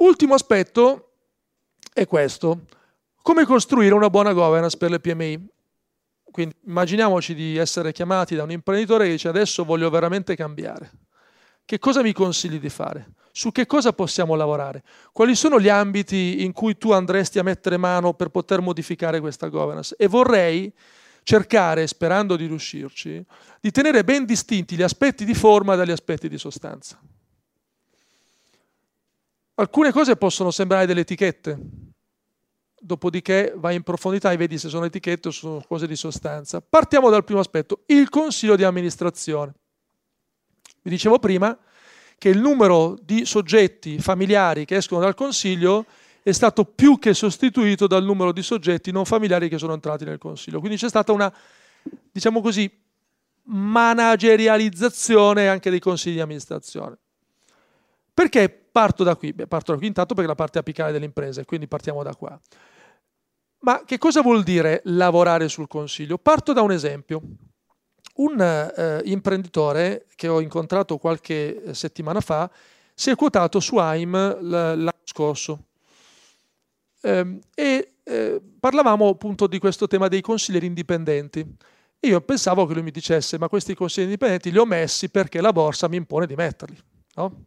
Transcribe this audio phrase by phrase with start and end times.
[0.00, 1.12] Ultimo aspetto
[1.92, 2.64] è questo.
[3.20, 5.46] Come costruire una buona governance per le PMI?
[6.30, 10.90] Quindi immaginiamoci di essere chiamati da un imprenditore che dice adesso voglio veramente cambiare.
[11.66, 13.12] Che cosa mi consigli di fare?
[13.30, 14.82] Su che cosa possiamo lavorare?
[15.12, 19.48] Quali sono gli ambiti in cui tu andresti a mettere mano per poter modificare questa
[19.48, 19.94] governance?
[19.98, 20.72] E vorrei
[21.24, 23.22] cercare, sperando di riuscirci,
[23.60, 26.98] di tenere ben distinti gli aspetti di forma dagli aspetti di sostanza.
[29.60, 31.58] Alcune cose possono sembrare delle etichette,
[32.80, 36.62] dopodiché vai in profondità e vedi se sono etichette o sono cose di sostanza.
[36.62, 39.52] Partiamo dal primo aspetto, il consiglio di amministrazione.
[40.80, 41.54] Vi dicevo prima
[42.16, 45.84] che il numero di soggetti familiari che escono dal consiglio
[46.22, 50.16] è stato più che sostituito dal numero di soggetti non familiari che sono entrati nel
[50.16, 50.60] consiglio.
[50.60, 51.30] Quindi c'è stata una,
[52.10, 52.70] diciamo così,
[53.42, 56.96] managerializzazione anche dei consigli di amministrazione.
[58.14, 59.32] Perché parto da qui?
[59.32, 62.14] Beh, parto da qui intanto perché è la parte apicale delle imprese, quindi partiamo da
[62.14, 62.38] qua.
[63.62, 66.16] Ma che cosa vuol dire lavorare sul consiglio?
[66.18, 67.20] Parto da un esempio.
[68.14, 72.50] Un eh, imprenditore che ho incontrato qualche eh, settimana fa
[72.94, 75.66] si è quotato su AIM l'anno scorso
[77.00, 81.46] eh, e eh, parlavamo appunto di questo tema dei consiglieri indipendenti.
[82.00, 85.52] Io pensavo che lui mi dicesse ma questi consiglieri indipendenti li ho messi perché la
[85.52, 86.78] borsa mi impone di metterli.
[87.14, 87.44] No?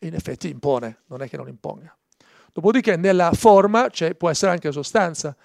[0.00, 1.96] In effetti impone, non è che non imponga.
[2.52, 5.36] Dopodiché nella forma c'è, può essere anche sostanza.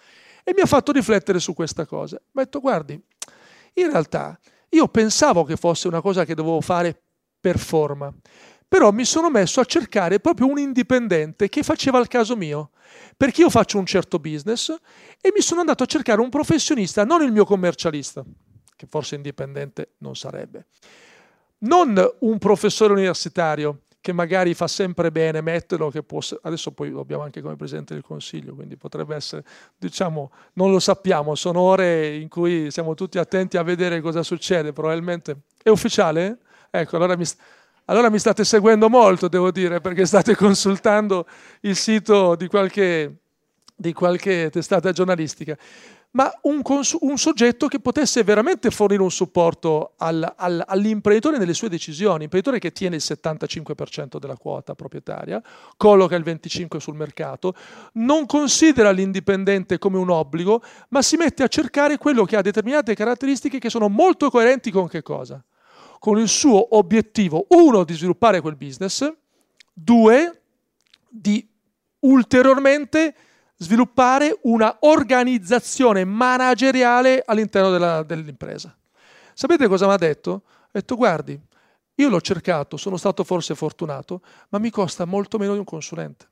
[0.44, 2.18] E mi ha fatto riflettere su questa cosa.
[2.32, 3.00] Mi ha detto, guardi,
[3.74, 7.00] in realtà io pensavo che fosse una cosa che dovevo fare
[7.40, 8.14] per forma,
[8.68, 12.70] però mi sono messo a cercare proprio un indipendente che faceva il caso mio,
[13.18, 14.74] perché io faccio un certo business
[15.20, 18.24] e mi sono andato a cercare un professionista, non il mio commercialista,
[18.78, 20.68] che forse indipendente non sarebbe,
[21.60, 27.02] non un professore universitario, che magari fa sempre bene metterlo, che può, adesso poi lo
[27.02, 29.44] abbiamo anche come Presidente del Consiglio, quindi potrebbe essere,
[29.78, 34.74] diciamo, non lo sappiamo, sono ore in cui siamo tutti attenti a vedere cosa succede,
[34.74, 35.42] probabilmente.
[35.62, 36.40] È ufficiale?
[36.72, 37.25] Ecco, allora mi,
[37.86, 41.28] allora mi state seguendo molto, devo dire, perché state consultando
[41.62, 43.18] il sito di qualche,
[43.75, 45.56] di qualche testata giornalistica
[46.12, 51.54] ma un, cons- un, soggetto che potesse veramente fornire un supporto al, al, all'imprenditore nelle
[51.54, 55.42] sue decisioni, imprenditore che tiene il 75% della quota proprietaria,
[55.78, 57.56] colloca il 25% sul mercato,
[57.94, 62.94] non considera l'indipendente come un obbligo, ma si mette a cercare quello che ha determinate
[62.94, 65.42] caratteristiche che sono molto coerenti con che cosa?
[65.98, 69.10] Con il suo obiettivo, uno, di sviluppare quel business,
[69.72, 70.42] due,
[71.08, 71.48] di
[72.00, 73.16] ulteriormente
[73.62, 78.76] sviluppare una organizzazione manageriale all'interno della, dell'impresa.
[79.34, 80.44] Sapete cosa mi ha detto?
[80.46, 81.40] Ha detto guardi,
[81.96, 86.30] io l'ho cercato, sono stato forse fortunato, ma mi costa molto meno di un consulente.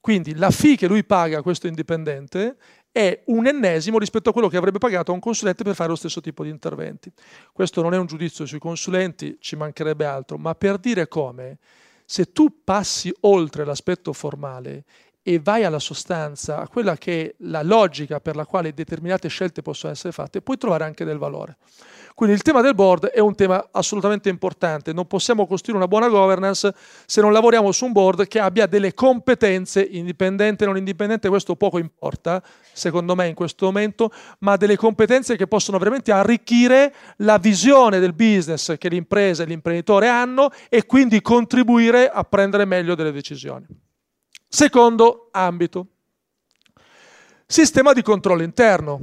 [0.00, 2.56] Quindi la fee che lui paga a questo indipendente
[2.92, 5.96] è un ennesimo rispetto a quello che avrebbe pagato a un consulente per fare lo
[5.96, 7.12] stesso tipo di interventi.
[7.52, 11.58] Questo non è un giudizio sui consulenti, ci mancherebbe altro, ma per dire come,
[12.04, 14.84] se tu passi oltre l'aspetto formale
[15.22, 19.62] e vai alla sostanza, a quella che è la logica per la quale determinate scelte
[19.62, 21.56] possono essere fatte, puoi trovare anche del valore.
[22.14, 24.92] Quindi il tema del board è un tema assolutamente importante.
[24.92, 26.74] Non possiamo costruire una buona governance
[27.06, 31.56] se non lavoriamo su un board che abbia delle competenze, indipendente o non indipendente, questo
[31.56, 37.38] poco importa, secondo me in questo momento, ma delle competenze che possono veramente arricchire la
[37.38, 43.12] visione del business che l'impresa e l'imprenditore hanno e quindi contribuire a prendere meglio delle
[43.12, 43.81] decisioni.
[44.54, 45.86] Secondo ambito,
[47.46, 49.00] sistema di controllo interno.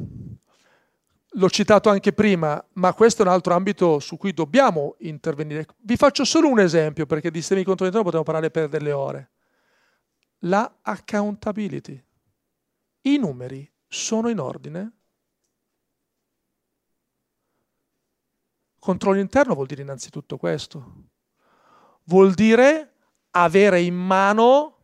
[1.32, 5.66] L'ho citato anche prima, ma questo è un altro ambito su cui dobbiamo intervenire.
[5.80, 8.92] Vi faccio solo un esempio, perché di sistemi di controllo interno potremmo parlare per delle
[8.92, 9.32] ore.
[10.42, 12.00] La accountability.
[13.02, 14.98] I numeri sono in ordine?
[18.78, 21.06] Controllo interno vuol dire innanzitutto questo.
[22.04, 22.94] Vuol dire
[23.32, 24.76] avere in mano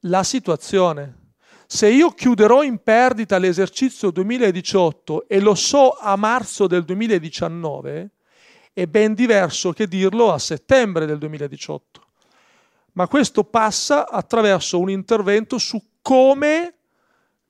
[0.00, 1.18] la situazione.
[1.66, 8.10] Se io chiuderò in perdita l'esercizio 2018 e lo so a marzo del 2019,
[8.72, 12.02] è ben diverso che dirlo a settembre del 2018.
[12.92, 16.74] Ma questo passa attraverso un intervento su come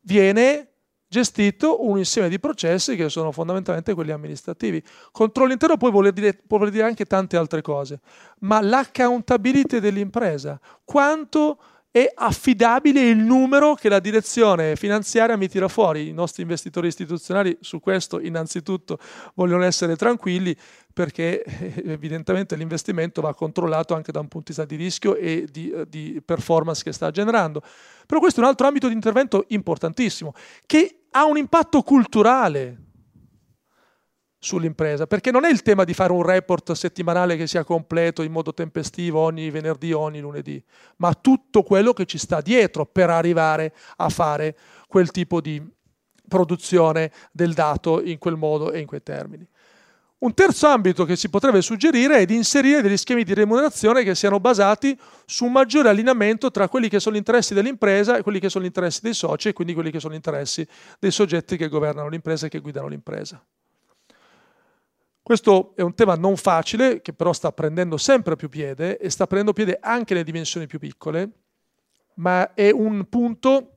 [0.01, 0.71] viene
[1.11, 4.83] gestito un insieme di processi che sono fondamentalmente quelli amministrativi.
[5.11, 8.01] Controllo interno poi vuol dire, può voler dire anche tante altre cose,
[8.41, 11.59] ma l'accountability dell'impresa, quanto
[11.93, 16.09] è affidabile il numero che la direzione finanziaria mi tira fuori.
[16.09, 18.99] I nostri investitori istituzionali su questo innanzitutto
[19.35, 20.57] vogliono essere tranquilli
[20.93, 25.49] perché eh, evidentemente l'investimento va controllato anche da un punto di vista di rischio e
[25.51, 27.61] di, eh, di performance che sta generando.
[28.07, 30.33] Però questo è un altro ambito di intervento importantissimo
[30.67, 32.90] che ha un impatto culturale
[34.43, 38.33] sull'impresa, perché non è il tema di fare un report settimanale che sia completo in
[38.33, 40.61] modo tempestivo ogni venerdì, ogni lunedì,
[40.97, 44.57] ma tutto quello che ci sta dietro per arrivare a fare
[44.89, 45.63] quel tipo di
[46.27, 49.47] produzione del dato in quel modo e in quei termini.
[50.21, 54.15] Un terzo ambito che si potrebbe suggerire è di inserire degli schemi di remunerazione che
[54.15, 58.39] siano basati su un maggiore allineamento tra quelli che sono gli interessi dell'impresa e quelli
[58.39, 60.67] che sono gli interessi dei soci e quindi quelli che sono gli interessi
[60.99, 63.43] dei soggetti che governano l'impresa e che guidano l'impresa.
[65.31, 69.29] Questo è un tema non facile, che però sta prendendo sempre più piede e sta
[69.29, 71.31] prendendo piede anche nelle dimensioni più piccole,
[72.15, 73.77] ma è un punto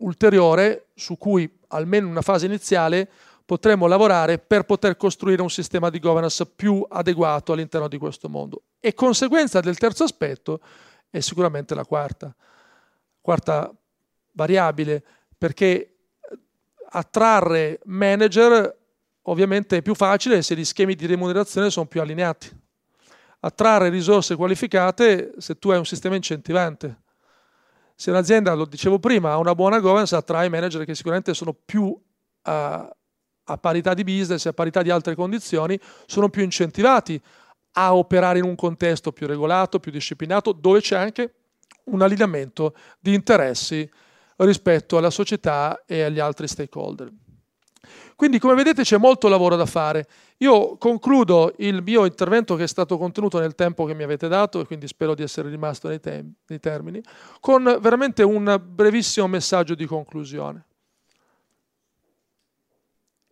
[0.00, 3.08] ulteriore su cui, almeno in una fase iniziale,
[3.46, 8.64] potremmo lavorare per poter costruire un sistema di governance più adeguato all'interno di questo mondo.
[8.78, 10.60] E conseguenza del terzo aspetto
[11.08, 12.36] è sicuramente la quarta,
[13.18, 13.74] quarta
[14.32, 15.02] variabile,
[15.38, 15.96] perché
[16.90, 18.80] attrarre manager
[19.22, 22.50] ovviamente è più facile se gli schemi di remunerazione sono più allineati.
[23.40, 27.02] Attrarre risorse qualificate se tu hai un sistema incentivante.
[27.94, 31.84] Se un'azienda, lo dicevo prima, ha una buona governance, attrae manager che sicuramente sono più
[31.84, 32.00] uh,
[32.42, 37.20] a parità di business e a parità di altre condizioni, sono più incentivati
[37.72, 41.34] a operare in un contesto più regolato, più disciplinato, dove c'è anche
[41.84, 43.88] un allineamento di interessi
[44.36, 47.10] rispetto alla società e agli altri stakeholder.
[48.14, 50.06] Quindi come vedete c'è molto lavoro da fare.
[50.38, 54.60] Io concludo il mio intervento che è stato contenuto nel tempo che mi avete dato
[54.60, 57.02] e quindi spero di essere rimasto nei, tem- nei termini,
[57.40, 60.66] con veramente un brevissimo messaggio di conclusione.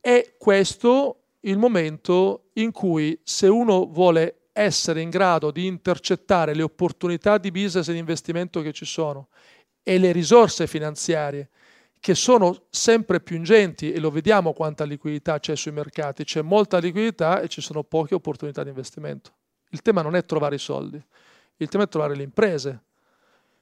[0.00, 6.62] È questo il momento in cui se uno vuole essere in grado di intercettare le
[6.62, 9.28] opportunità di business e di investimento che ci sono
[9.82, 11.48] e le risorse finanziarie
[12.00, 16.78] che sono sempre più ingenti e lo vediamo quanta liquidità c'è sui mercati, c'è molta
[16.78, 19.32] liquidità e ci sono poche opportunità di investimento.
[19.68, 21.00] Il tema non è trovare i soldi,
[21.56, 22.84] il tema è trovare le imprese.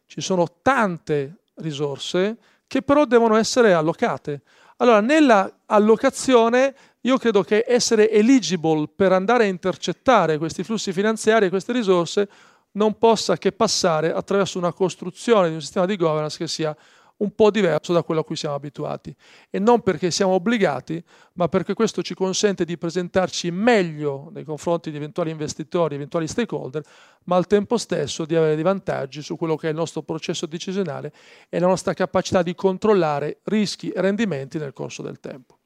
[0.07, 2.37] Ci sono tante risorse
[2.69, 4.43] che però devono essere allocate.
[4.77, 11.47] Allora, nella allocazione io credo che essere eligible per andare a intercettare questi flussi finanziari
[11.47, 12.29] e queste risorse
[12.73, 16.77] non possa che passare attraverso una costruzione di un sistema di governance che sia
[17.19, 19.15] un po' diverso da quello a cui siamo abituati.
[19.51, 21.03] E non perché siamo obbligati,
[21.35, 26.83] ma perché questo ci consente di presentarci meglio nei confronti di eventuali investitori, eventuali stakeholder,
[27.25, 30.47] ma al tempo stesso di avere dei vantaggi su quello che è il nostro processo
[30.47, 31.13] decisionale
[31.49, 35.58] e la nostra capacità di controllare rischi e rendimenti nel corso del tempo.